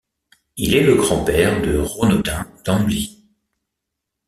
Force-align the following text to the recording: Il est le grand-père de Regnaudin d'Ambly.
Il 0.57 0.73
est 0.75 0.81
le 0.83 0.95
grand-père 0.95 1.61
de 1.61 1.77
Regnaudin 1.77 2.47
d'Ambly. 2.65 3.23